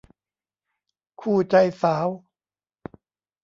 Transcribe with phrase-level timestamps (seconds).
[1.21, 2.07] คู่ใจสาว